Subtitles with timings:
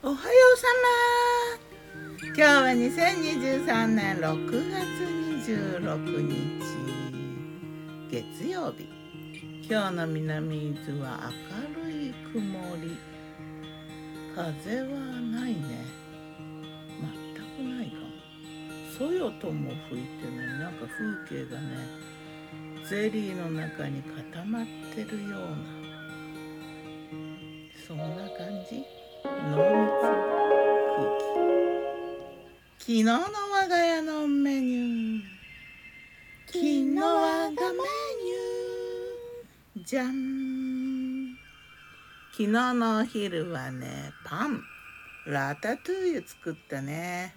[0.00, 0.18] おはよ
[0.54, 0.66] うさ
[2.22, 2.28] ま。
[2.28, 4.86] 今日は2023年6月
[5.50, 6.62] 26日
[8.08, 8.88] 月曜日。
[9.68, 11.32] 今日の南伊豆は
[11.76, 12.96] 明るい曇り。
[14.36, 15.84] 風はないね。
[17.00, 17.96] 全くないか。
[17.96, 18.06] も
[18.96, 21.66] そよとも吹いてねなんか風景がね
[22.88, 24.00] ゼリーの中に
[24.32, 25.56] 固まってるような。
[27.84, 28.04] そんな
[28.38, 28.84] 感じ？
[29.24, 30.14] 濃密空
[32.78, 32.78] 気。
[32.78, 35.22] 昨日の我が家のメニュー。
[36.46, 39.84] 昨日我がメニュー。
[39.84, 41.36] じゃん。
[42.30, 44.62] 昨日のお昼はねパン。
[45.26, 47.34] ラタトゥーユ作ったね。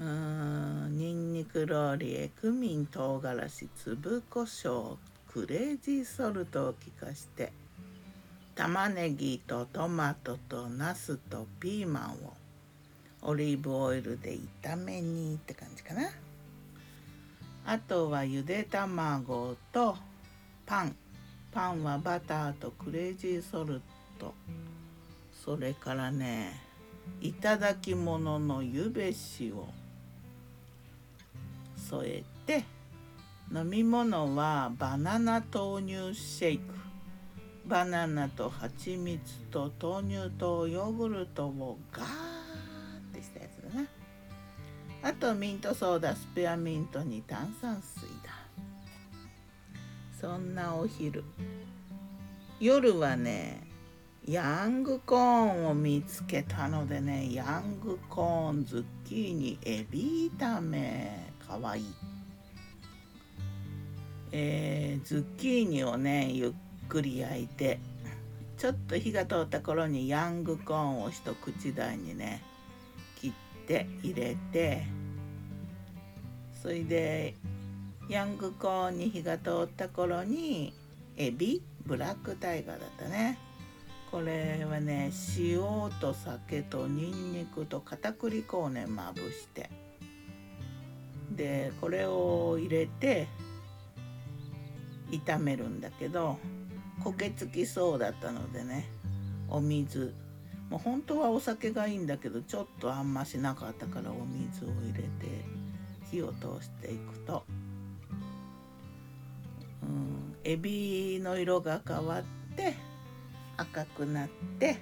[0.00, 4.96] うんニンニクローリエクミン唐辛子粒胡椒
[5.32, 7.52] クレイジーソルトを効かして。
[8.54, 12.34] 玉ねぎとトマトとナスとピーマンを
[13.22, 16.08] オリーブオイルで炒めにって感じかな。
[17.66, 19.96] あとはゆで卵と
[20.66, 20.96] パン。
[21.50, 23.80] パンはバターとクレイジーソル
[24.18, 24.34] ト。
[25.32, 26.60] それからね
[27.20, 29.66] いただき物のゆべしを。
[31.76, 32.64] 添えて
[33.52, 36.93] 飲み物はバナナ豆乳シェイク。
[37.66, 42.08] バナナと蜂蜜と豆乳とヨーグルトをガーっ
[43.14, 43.88] てしたやつだな。
[45.02, 48.32] あとミントソーダスペアミントに炭酸水だ。
[50.20, 51.24] そんなお昼。
[52.60, 53.66] 夜はね
[54.26, 61.32] ヤングコーンを見つけたのでねヤングコーンズッキーニエビ炒め。
[61.46, 61.84] かわいい。
[64.32, 66.52] えー、ズッキーニをねゆっ
[66.88, 67.78] くり焼いて
[68.56, 72.42] ちょっと火が通った頃にヤングコーンを一口大にね
[73.20, 73.32] 切っ
[73.66, 74.84] て入れて
[76.62, 77.34] それで
[78.08, 80.72] ヤングコーンに火が通った頃に
[81.16, 83.38] エビブラックタイガーだったね。
[84.10, 85.58] これはね塩
[86.00, 89.70] と酒とニンニクと片栗粉をねまぶして。
[91.30, 93.26] でこれを入れて
[95.10, 96.38] 炒めるんだけど
[97.04, 98.88] 焦げ付きそうだったのでね。
[99.48, 100.14] お水。
[100.70, 105.08] もう本当はお酒がいいんだけどちょっとあんましなかったからお水を入れて
[106.10, 107.44] 火を通していくと、
[109.82, 112.22] うん、エビの色が変わっ
[112.56, 112.74] て
[113.56, 114.28] 赤くなっ
[114.58, 114.78] て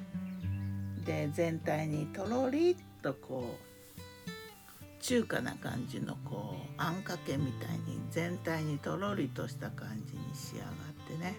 [1.04, 10.70] で全体にとろりっとこう中華な感じのこうあんかけみたいに全体にとろりとした感じに仕上がっ
[11.08, 11.34] てね。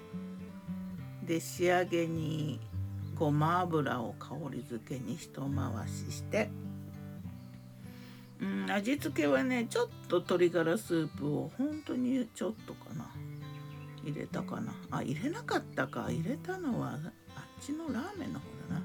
[1.25, 2.59] で仕上げに
[3.15, 6.49] ごま油を香り付けに一回しして。
[8.41, 13.09] うん味付けはねちょっと鶏ガラスープを本当にちょっとかな。
[14.03, 14.73] 入れたかな。
[14.91, 16.07] あ入れなかったか。
[16.09, 16.99] 入れたのはあっ
[17.61, 18.81] ちのラーメンの方だな。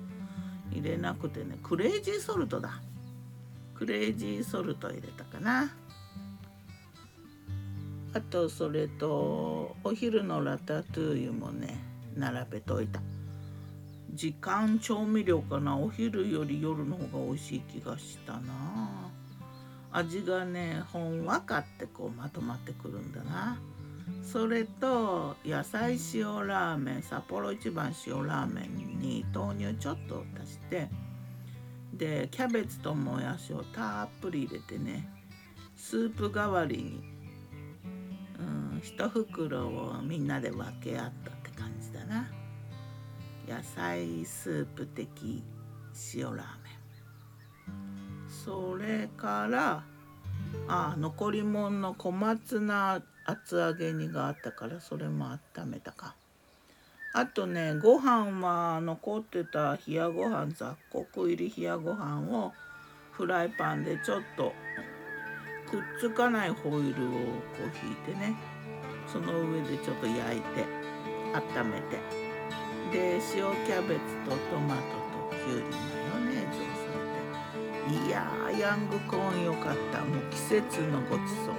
[0.71, 2.81] 入れなくてねクレイジーソルトだ。
[3.75, 5.73] クレイジーソルト入れたかな。
[8.15, 11.79] あとそれとお昼のラタトゥーユもね
[12.19, 13.01] 並べといた。
[14.13, 15.77] 時間調味料かな。
[15.77, 19.11] お昼より夜の方が美味しい気がしたな。
[19.91, 23.59] 味がねほんわかってこうまとまってくるんだな。
[24.23, 30.89] それと野菜塩ラーメン札幌一番塩ラーメンに豆乳ちょっと足して
[31.93, 35.09] でキャベツともやしをたっぷり入れてね
[35.77, 37.03] スープ代わりに、
[38.39, 41.38] うん、一袋をみんなで分け合った。
[43.49, 45.43] 野菜スープ的
[46.15, 46.47] 塩ラーメン。
[48.29, 49.83] それから
[50.69, 56.15] あ残り物の小松菜厚揚げ煮があったからそれも温めたか。
[57.15, 62.53] あとねご飯は残ってた冷やご飯雑穀入り冷やご飯を
[63.13, 64.53] フライパンでちょっと
[65.71, 67.25] くっつかないホイルをこ
[67.61, 68.37] う引いてね
[69.07, 70.67] その上でちょっと焼いて
[71.59, 72.18] 温めて。
[72.93, 74.83] で塩キャベツとトマト
[75.31, 76.91] ときゅうりマヨネーズを添
[77.91, 78.07] えて。
[78.07, 80.01] いやーヤングコーンよかった。
[80.05, 81.55] もう季節のごちそう。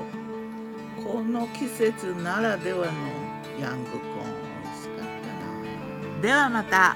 [1.04, 2.92] この季節ならではの
[3.60, 4.04] ヤングコーン
[4.64, 5.06] 美味しかった
[6.16, 6.96] なではまた。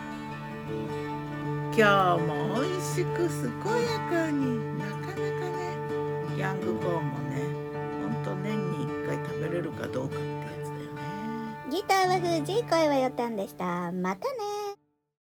[1.75, 4.77] 今日も美味しく健やかに。
[4.77, 5.77] なかなかね
[6.37, 7.31] ヤングコーンもね
[8.01, 10.17] ほんと年に1回食べれるかどうか
[11.73, 13.91] ギターは藤井声はよたんでした。
[13.91, 14.42] またね。